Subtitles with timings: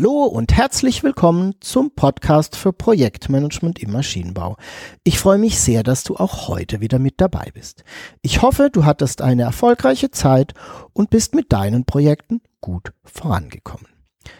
[0.00, 4.56] Hallo und herzlich willkommen zum Podcast für Projektmanagement im Maschinenbau.
[5.04, 7.84] Ich freue mich sehr, dass du auch heute wieder mit dabei bist.
[8.22, 10.54] Ich hoffe, du hattest eine erfolgreiche Zeit
[10.94, 13.88] und bist mit deinen Projekten gut vorangekommen.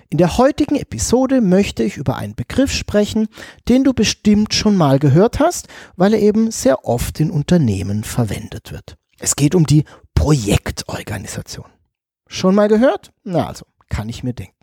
[0.08, 3.28] In der heutigen Episode möchte ich über einen Begriff sprechen,
[3.68, 8.72] den du bestimmt schon mal gehört hast, weil er eben sehr oft in Unternehmen verwendet
[8.72, 8.96] wird.
[9.18, 11.66] Es geht um die Projektorganisation.
[12.28, 13.12] Schon mal gehört?
[13.24, 14.54] Na also, kann ich mir denken.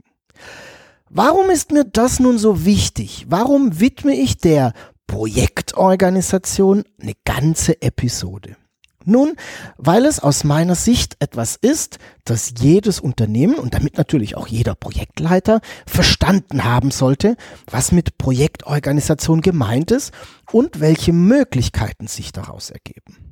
[1.09, 3.25] Warum ist mir das nun so wichtig?
[3.29, 4.73] Warum widme ich der
[5.07, 8.57] Projektorganisation eine ganze Episode?
[9.05, 9.37] Nun,
[9.77, 14.75] weil es aus meiner Sicht etwas ist, das jedes Unternehmen und damit natürlich auch jeder
[14.75, 17.37] Projektleiter verstanden haben sollte,
[17.71, 20.11] was mit Projektorganisation gemeint ist
[20.51, 23.26] und welche Möglichkeiten sich daraus ergeben.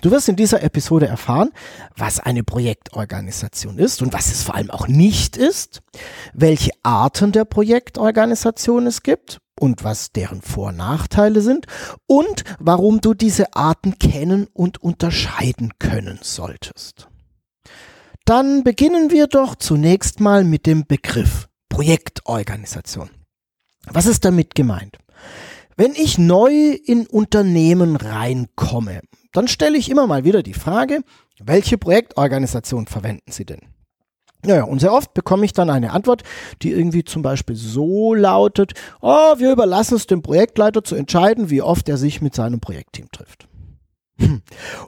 [0.00, 1.50] Du wirst in dieser Episode erfahren,
[1.96, 5.80] was eine Projektorganisation ist und was es vor allem auch nicht ist,
[6.32, 11.66] welche Arten der Projektorganisation es gibt und was deren Vor- und Nachteile sind
[12.06, 17.08] und warum du diese Arten kennen und unterscheiden können solltest.
[18.24, 23.10] Dann beginnen wir doch zunächst mal mit dem Begriff Projektorganisation.
[23.86, 24.98] Was ist damit gemeint?
[25.76, 29.00] Wenn ich neu in Unternehmen reinkomme,
[29.32, 31.02] dann stelle ich immer mal wieder die Frage,
[31.38, 33.60] welche Projektorganisation verwenden Sie denn?
[34.44, 36.22] Naja, und sehr oft bekomme ich dann eine Antwort,
[36.62, 41.62] die irgendwie zum Beispiel so lautet, oh, wir überlassen es dem Projektleiter zu entscheiden, wie
[41.62, 43.48] oft er sich mit seinem Projektteam trifft.
[44.20, 44.42] Und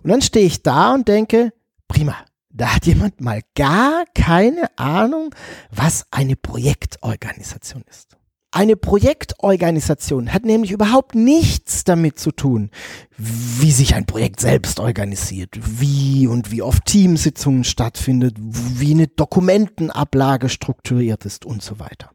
[0.05, 1.53] dann stehe ich da und denke,
[1.89, 2.17] prima,
[2.49, 5.35] da hat jemand mal gar keine Ahnung,
[5.71, 8.17] was eine Projektorganisation ist.
[8.53, 12.71] Eine Projektorganisation hat nämlich überhaupt nichts damit zu tun,
[13.17, 20.49] wie sich ein Projekt selbst organisiert, wie und wie oft Teamsitzungen stattfindet, wie eine Dokumentenablage
[20.49, 22.11] strukturiert ist und so weiter.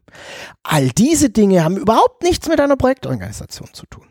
[0.62, 4.04] All diese Dinge haben überhaupt nichts mit einer Projektorganisation zu tun.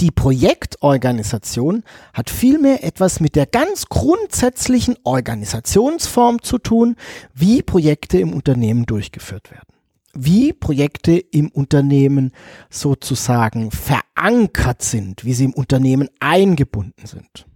[0.00, 6.96] Die Projektorganisation hat vielmehr etwas mit der ganz grundsätzlichen Organisationsform zu tun,
[7.32, 9.73] wie Projekte im Unternehmen durchgeführt werden
[10.14, 12.32] wie Projekte im Unternehmen
[12.70, 17.46] sozusagen verankert sind, wie sie im Unternehmen eingebunden sind.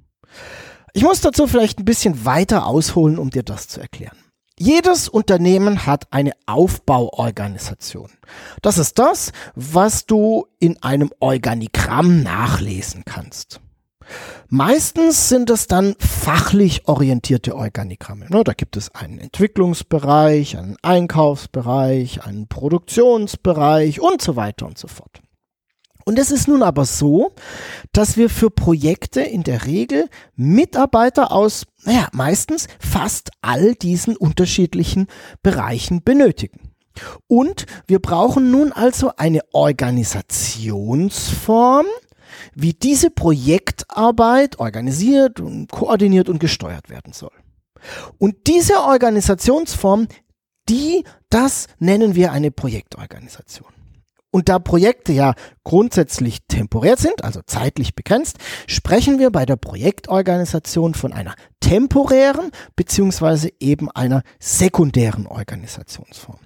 [0.93, 4.17] Ich muss dazu vielleicht ein bisschen weiter ausholen, um dir das zu erklären.
[4.59, 8.11] Jedes Unternehmen hat eine Aufbauorganisation.
[8.61, 13.61] Das ist das, was du in einem Organigramm nachlesen kannst.
[14.49, 18.27] Meistens sind es dann fachlich orientierte Organigramme.
[18.31, 24.89] Ne, da gibt es einen Entwicklungsbereich, einen Einkaufsbereich, einen Produktionsbereich und so weiter und so
[24.89, 25.21] fort.
[26.09, 27.33] Und es ist nun aber so,
[27.93, 35.07] dass wir für Projekte in der Regel Mitarbeiter aus, naja, meistens fast all diesen unterschiedlichen
[35.43, 36.71] Bereichen benötigen.
[37.27, 41.85] Und wir brauchen nun also eine Organisationsform,
[42.61, 47.31] wie diese Projektarbeit organisiert und koordiniert und gesteuert werden soll.
[48.19, 50.09] Und diese Organisationsform,
[50.69, 53.69] die, das nennen wir eine Projektorganisation.
[54.31, 60.95] Und da Projekte ja grundsätzlich temporär sind, also zeitlich begrenzt, sprechen wir bei der Projektorganisation
[60.95, 66.41] von einer temporären beziehungsweise eben einer sekundären Organisationsform.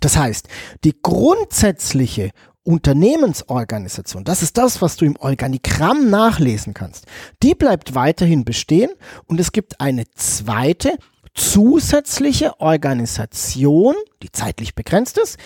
[0.00, 0.48] Das heißt,
[0.84, 2.30] die grundsätzliche
[2.70, 7.06] Unternehmensorganisation, das ist das, was du im Organigramm nachlesen kannst,
[7.42, 8.90] die bleibt weiterhin bestehen
[9.26, 10.96] und es gibt eine zweite
[11.34, 15.38] zusätzliche Organisation, die zeitlich begrenzt ist,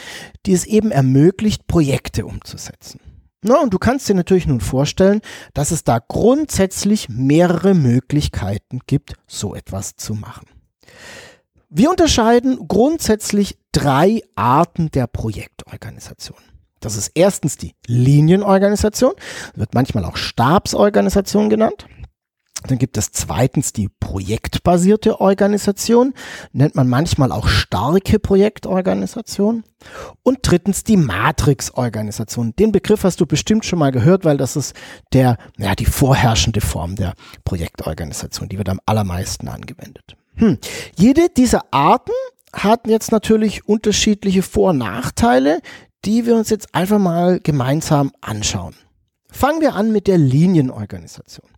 [0.47, 3.01] die es eben ermöglicht, Projekte umzusetzen.
[3.43, 5.21] Na, und du kannst dir natürlich nun vorstellen,
[5.53, 10.47] dass es da grundsätzlich mehrere Möglichkeiten gibt, so etwas zu machen.
[11.69, 16.39] Wir unterscheiden grundsätzlich drei Arten der Projektorganisation.
[16.85, 19.13] Das ist erstens die Linienorganisation,
[19.55, 21.87] wird manchmal auch Stabsorganisation genannt.
[22.67, 26.15] Dann gibt es zweitens die projektbasierte Organisation,
[26.53, 29.65] nennt man manchmal auch starke Projektorganisation.
[30.23, 32.57] Und drittens die Matrix-Organisation.
[32.57, 34.75] Den Begriff hast du bestimmt schon mal gehört, weil das ist
[35.13, 37.15] der, ja, die vorherrschende Form der
[37.45, 38.49] Projektorganisation.
[38.49, 40.17] Die wird am allermeisten angewendet.
[40.37, 40.59] Hm.
[40.97, 42.13] Jede dieser Arten
[42.55, 45.61] hat jetzt natürlich unterschiedliche Vor- und Nachteile,
[46.05, 48.75] die wir uns jetzt einfach mal gemeinsam anschauen.
[49.31, 51.51] Fangen wir an mit der Linienorganisation.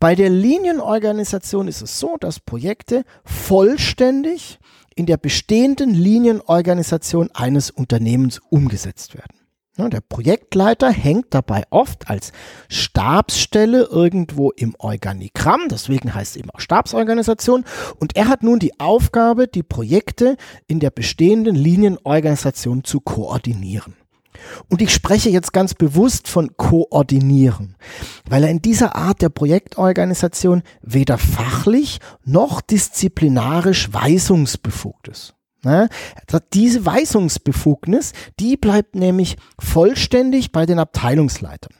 [0.00, 4.58] Bei der Linienorganisation ist es so, dass Projekte vollständig
[4.96, 9.43] in der bestehenden Linienorganisation eines Unternehmens umgesetzt werden.
[9.76, 12.30] Der Projektleiter hängt dabei oft als
[12.68, 17.64] Stabsstelle irgendwo im Organigramm, deswegen heißt es eben auch Stabsorganisation,
[17.98, 20.36] und er hat nun die Aufgabe, die Projekte
[20.68, 23.96] in der bestehenden Linienorganisation zu koordinieren.
[24.68, 27.76] Und ich spreche jetzt ganz bewusst von koordinieren,
[28.28, 35.34] weil er in dieser Art der Projektorganisation weder fachlich noch disziplinarisch weisungsbefugt ist.
[35.64, 35.88] Ne?
[36.52, 41.74] Diese Weisungsbefugnis, die bleibt nämlich vollständig bei den Abteilungsleitern.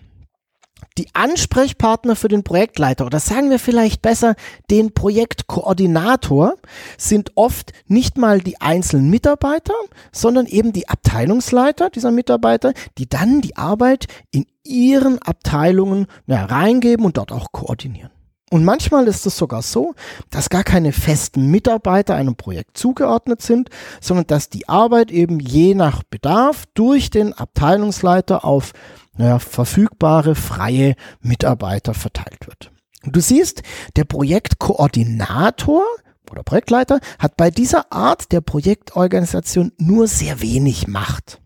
[0.97, 4.37] Die Ansprechpartner für den Projektleiter oder sagen wir vielleicht besser
[4.71, 6.55] den Projektkoordinator
[6.97, 9.75] sind oft nicht mal die einzelnen Mitarbeiter,
[10.13, 17.05] sondern eben die Abteilungsleiter dieser Mitarbeiter, die dann die Arbeit in ihren Abteilungen ja, reingeben
[17.05, 18.14] und dort auch koordinieren.
[18.51, 19.95] Und manchmal ist es sogar so,
[20.31, 23.71] dass gar keine festen Mitarbeiter einem Projekt zugeordnet sind,
[24.01, 28.73] sondern dass die Arbeit eben je nach Bedarf durch den Abteilungsleiter auf
[29.17, 32.71] naja, verfügbare freie Mitarbeiter verteilt wird.
[33.05, 33.63] Und du siehst,
[33.97, 35.85] der Projektkoordinator
[36.31, 41.41] oder Projektleiter hat bei dieser Art der Projektorganisation nur sehr wenig Macht.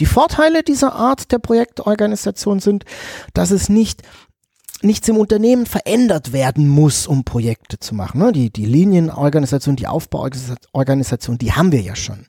[0.00, 2.84] Die Vorteile dieser Art der Projektorganisation sind,
[3.34, 4.02] dass es nicht
[4.82, 8.20] nichts im Unternehmen verändert werden muss, um Projekte zu machen.
[8.20, 8.32] Ne?
[8.32, 12.26] Die, die Linienorganisation, die Aufbauorganisation, die haben wir ja schon.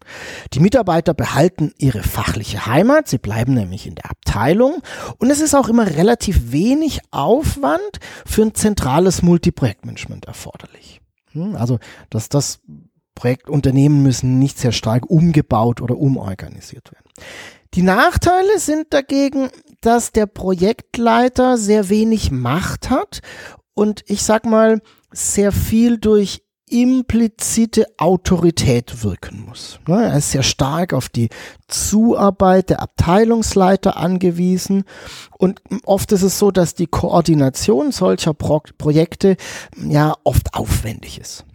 [0.54, 4.82] Die Mitarbeiter behalten ihre fachliche Heimat, sie bleiben nämlich in der Abteilung
[5.18, 11.02] und es ist auch immer relativ wenig Aufwand für ein zentrales Multiprojektmanagement erforderlich.
[11.32, 11.56] Hm?
[11.56, 11.80] Also,
[12.10, 12.62] dass das
[13.16, 17.06] Projektunternehmen müssen nicht sehr stark umgebaut oder umorganisiert werden.
[17.76, 19.50] Die Nachteile sind dagegen,
[19.82, 23.22] dass der Projektleiter sehr wenig Macht hat
[23.76, 24.82] und ich sag mal
[25.12, 29.80] sehr viel durch implizite Autorität wirken muss.
[29.88, 31.30] Ne, er ist sehr stark auf die
[31.68, 34.84] Zuarbeit der Abteilungsleiter angewiesen
[35.38, 39.36] und oft ist es so, dass die Koordination solcher Pro Projekte
[39.78, 41.46] ja oft aufwendig ist.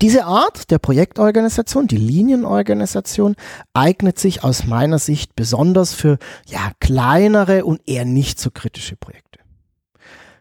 [0.00, 3.36] Diese Art der Projektorganisation, die Linienorganisation,
[3.74, 9.40] eignet sich aus meiner Sicht besonders für ja, kleinere und eher nicht so kritische Projekte.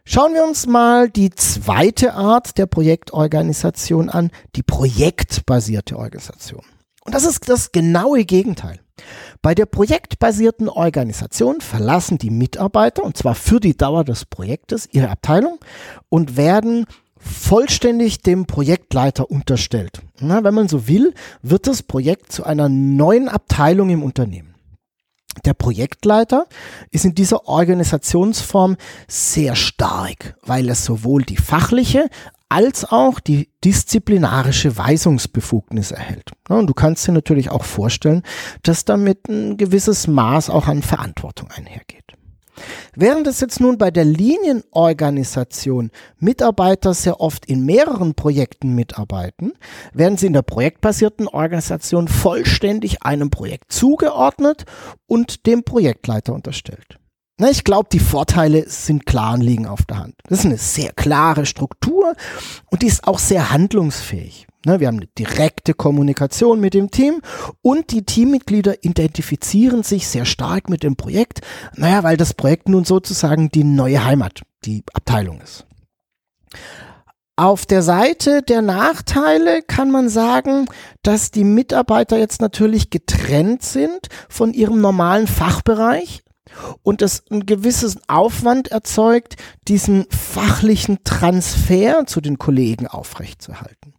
[0.06, 6.64] Schauen wir uns mal die zweite Art der Projektorganisation an, die projektbasierte Organisation.
[7.06, 8.80] Und das ist das genaue Gegenteil.
[9.42, 15.10] Bei der projektbasierten Organisation verlassen die Mitarbeiter, und zwar für die Dauer des Projektes, ihre
[15.10, 15.60] Abteilung
[16.10, 16.86] und werden
[17.20, 20.02] vollständig dem Projektleiter unterstellt.
[20.20, 24.56] Na, wenn man so will, wird das Projekt zu einer neuen Abteilung im Unternehmen.
[25.46, 26.48] Der Projektleiter
[26.92, 28.78] ist in dieser Organisationsform
[29.08, 32.10] sehr stark, weil er sowohl die fachliche
[32.50, 36.32] als auch die disziplinarische Weisungsbefugnis erhält.
[36.50, 38.24] Und du kannst dir natürlich auch vorstellen,
[38.64, 42.19] dass damit ein gewisses Maß auch an Verantwortung einhergeht.
[42.96, 49.54] Während es jetzt nun bei der Linienorganisation Mitarbeiter sehr oft in mehreren Projekten mitarbeiten,
[49.94, 54.66] werden sie in der projektbasierten Organisation vollständig einem Projekt zugeordnet
[55.08, 57.00] und dem Projektleiter unterstellt.
[57.50, 60.16] Ich glaube, die Vorteile sind klar und liegen auf der Hand.
[60.28, 62.14] Das ist eine sehr klare Struktur
[62.70, 64.49] und die ist auch sehr handlungsfähig.
[64.66, 67.22] Ne, wir haben eine direkte Kommunikation mit dem Team
[67.62, 71.40] und die Teammitglieder identifizieren sich sehr stark mit dem Projekt,
[71.76, 75.66] naja, weil das Projekt nun sozusagen die neue Heimat, die Abteilung ist.
[77.38, 80.66] Auf der Seite der Nachteile kann man sagen,
[81.04, 86.22] dass die Mitarbeiter jetzt natürlich getrennt sind von ihrem normalen Fachbereich
[86.84, 89.38] und es einen gewissen Aufwand erzeugt,
[89.70, 93.94] diesen fachlichen Transfer zu den Kollegen aufrechtzuerhalten.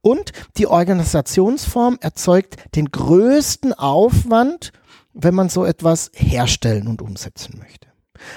[0.00, 4.72] Und die Organisationsform erzeugt den größten Aufwand,
[5.12, 7.88] wenn man so etwas herstellen und umsetzen möchte.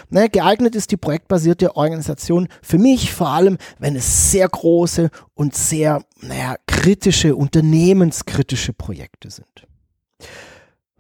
[0.10, 5.56] Naja, geeignet ist die projektbasierte Organisation für mich vor allem, wenn es sehr große und
[5.56, 9.68] sehr naja, kritische, unternehmenskritische Projekte sind.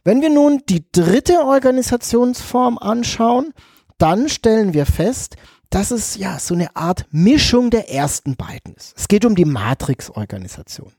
[0.03, 3.53] Wenn wir nun die dritte Organisationsform anschauen,
[3.98, 5.36] dann stellen wir fest,
[5.69, 8.93] dass es ja so eine Art Mischung der ersten beiden ist.
[8.97, 10.93] Es geht um die Matrix-Organisation.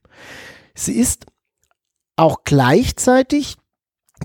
[0.75, 1.26] Sie ist
[2.16, 3.56] auch gleichzeitig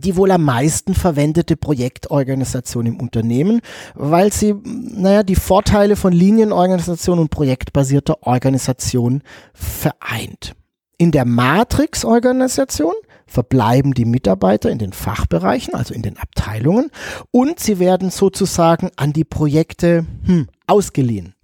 [0.02, 3.62] die wohl am meisten verwendete Projektorganisation im Unternehmen,
[3.94, 9.22] weil sie, naja, die Vorteile von Linienorganisation und projektbasierter Organisation
[9.54, 10.56] vereint.
[11.04, 12.94] In der Matrix-Organisation
[13.28, 16.92] verbleiben die Mitarbeiter in den Fachbereichen, also in den Abteilungen,
[17.30, 21.36] und sie werden sozusagen an die Projekte hm, ausgeliehen.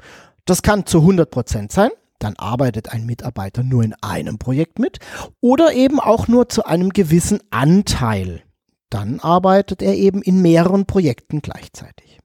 [0.46, 1.90] Das kann zu 100 Prozent sein,
[2.20, 5.00] dann arbeitet ein Mitarbeiter nur in einem Projekt mit
[5.42, 8.44] oder eben auch nur zu einem gewissen Anteil.
[8.90, 12.20] Dann arbeitet er eben in mehreren Projekten gleichzeitig.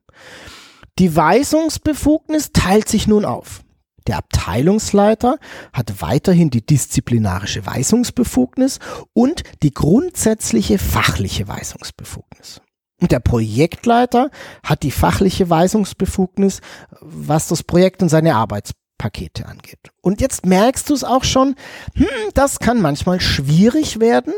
[0.99, 3.64] Die Weisungsbefugnis teilt sich nun auf.
[4.07, 5.37] Der Abteilungsleiter
[5.73, 8.79] hat weiterhin die disziplinarische Weisungsbefugnis
[9.13, 12.61] und die grundsätzliche fachliche Weisungsbefugnis.
[13.01, 14.29] Und der Projektleiter
[14.63, 16.61] hat die fachliche Weisungsbefugnis,
[17.01, 19.91] was das Projekt und seine Arbeitspakete angeht.
[20.01, 21.55] Und jetzt merkst du es auch schon,
[21.95, 24.33] hm, das kann manchmal schwierig werden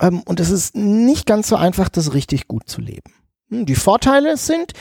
[0.00, 3.12] ähm, und es ist nicht ganz so einfach, das richtig gut zu leben.
[3.50, 4.72] Hm, die Vorteile sind,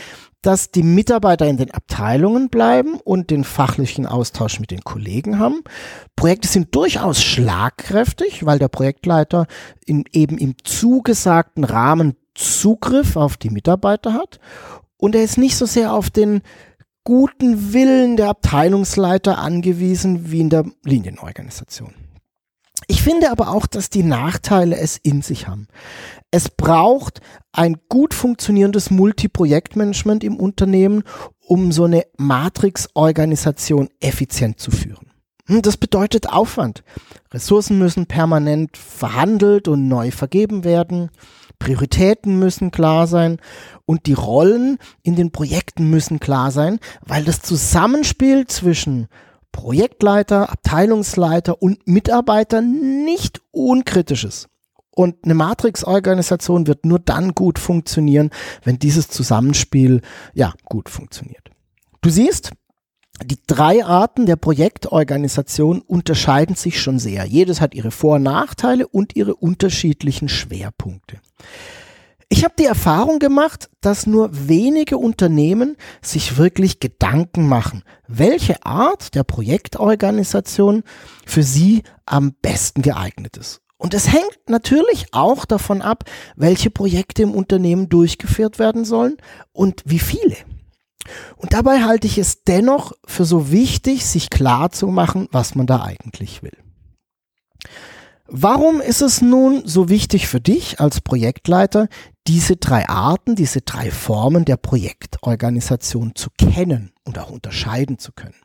[0.42, 5.64] dass die Mitarbeiter in den Abteilungen bleiben und den fachlichen Austausch mit den Kollegen haben.
[6.16, 9.48] Projekte sind durchaus schlagkräftig, weil der Projektleiter
[9.86, 14.40] in, eben im zugesagten Rahmen Zugriff auf die Mitarbeiter hat
[14.98, 16.42] und er ist nicht so sehr auf den
[17.04, 21.94] guten Willen der Abteilungsleiter angewiesen wie in der Linienorganisation.
[22.88, 25.68] Ich finde aber auch, dass die Nachteile es in sich haben.
[26.32, 31.04] Es braucht ein gut funktionierendes Multiprojektmanagement im Unternehmen,
[31.40, 35.12] um so eine Matrix-Organisation effizient zu führen.
[35.48, 36.84] Hm, das bedeutet Aufwand.
[37.32, 41.10] Ressourcen müssen permanent verhandelt und neu vergeben werden.
[41.60, 43.38] Prioritäten müssen klar sein
[43.86, 49.08] und die Rollen in den Projekten müssen klar sein, weil das Zusammenspiel zwischen
[49.56, 54.50] Projektleiter, Abteilungsleiter und Mitarbeiter nicht unkritisch ist.
[54.94, 58.32] Und eine Matrix-Organisation wird nur dann gut funktionieren,
[58.66, 60.02] wenn dieses Zusammenspiel
[60.34, 61.52] ja gut funktioniert.
[62.02, 62.52] Du siehst,
[63.24, 67.24] die drei Arten der Projektorganisation unterscheiden sich schon sehr.
[67.24, 71.22] Jedes hat ihre Vor- und Nachteile und ihre unterschiedlichen Schwerpunkte.
[72.30, 79.14] Ich habe die Erfahrung gemacht, dass nur wenige Unternehmen sich wirklich Gedanken machen, welche Art
[79.14, 80.84] der Projektorganisation
[81.26, 83.62] für sie am besten geeignet ist.
[83.78, 86.06] Und es hängt natürlich auch davon ab,
[86.36, 89.18] welche Projekte im Unternehmen durchgeführt werden sollen
[89.52, 90.38] und wie viele.
[91.36, 95.68] Und dabei halte ich es dennoch für so wichtig, sich klar zu machen, was man
[95.68, 96.58] da eigentlich will.
[98.28, 101.88] Warum ist es nun so wichtig für dich als Projektleiter,
[102.26, 108.36] diese drei Arten, diese drei Formen der Projektorganisation zu kennen und auch unterscheiden zu können?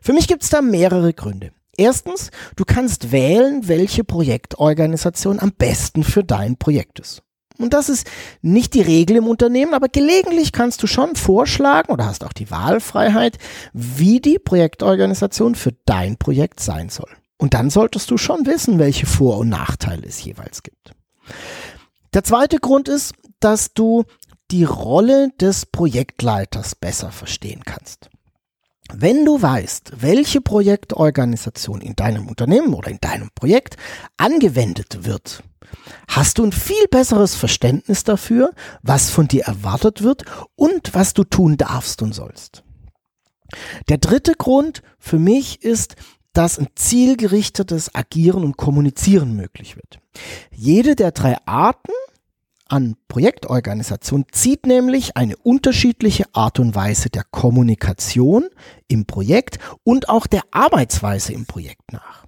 [0.00, 1.52] Für mich gibt es da mehrere Gründe.
[1.76, 7.22] Erstens, du kannst wählen, welche Projektorganisation am besten für dein Projekt ist.
[7.58, 8.06] Und das ist
[8.42, 12.50] nicht die Regel im Unternehmen, aber gelegentlich kannst du schon vorschlagen oder hast auch die
[12.50, 13.38] Wahlfreiheit,
[13.72, 17.10] wie die Projektorganisation für dein Projekt sein soll.
[17.38, 20.92] Und dann solltest du schon wissen, welche Vor- und Nachteile es jeweils gibt.
[22.12, 24.04] Der zweite Grund ist, dass du
[24.50, 28.08] die Rolle des Projektleiters besser verstehen kannst.
[28.92, 33.76] Wenn du weißt, welche Projektorganisation in deinem Unternehmen oder in deinem Projekt
[34.18, 35.42] angewendet wird,
[36.08, 40.24] hast du ein viel besseres Verständnis dafür, was von dir erwartet wird
[40.54, 42.62] und was du tun darfst und sollst.
[43.88, 45.96] Der dritte Grund für mich ist,
[46.34, 50.00] dass ein zielgerichtetes Agieren und Kommunizieren möglich wird.
[50.54, 51.92] Jede der drei Arten
[52.68, 58.48] an Projektorganisation zieht nämlich eine unterschiedliche Art und Weise der Kommunikation
[58.88, 62.26] im Projekt und auch der Arbeitsweise im Projekt nach.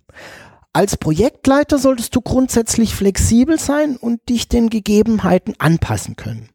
[0.73, 6.51] Als Projektleiter solltest du grundsätzlich flexibel sein und dich den Gegebenheiten anpassen können.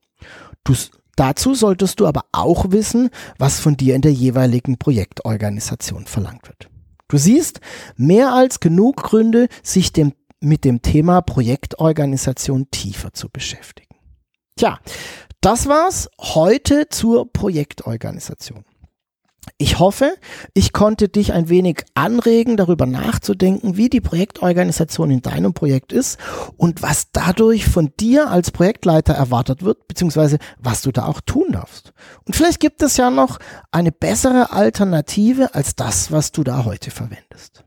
[0.63, 0.74] Du,
[1.15, 6.71] dazu solltest du aber auch wissen, was von dir in der jeweiligen Projektorganisation verlangt wird.
[7.12, 7.60] Du siehst
[7.98, 13.98] mehr als genug Gründe, sich dem, mit dem Thema Projektorganisation tiefer zu beschäftigen.
[14.56, 14.80] Tja,
[15.41, 18.63] das war's heute zur Projektorganisation.
[19.57, 20.15] Ich hoffe,
[20.53, 26.19] ich konnte dich ein wenig anregen, darüber nachzudenken, wie die Projektorganisation in deinem Projekt ist
[26.57, 31.51] und was dadurch von dir als Projektleiter erwartet wird, beziehungsweise was du da auch tun
[31.51, 31.93] darfst.
[32.25, 33.39] Und vielleicht gibt es ja noch
[33.71, 37.63] eine bessere Alternative als das, was du da heute verwendest.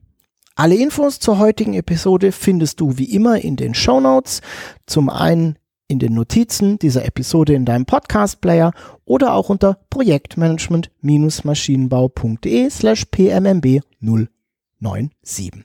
[0.56, 4.40] Alle Infos zur heutigen Episode findest du wie immer in den Show Notes.
[4.86, 8.70] Zum einen in den Notizen dieser Episode in deinem Podcast-Player
[9.04, 15.64] oder auch unter projektmanagement-maschinenbau.de slash pmmb 097.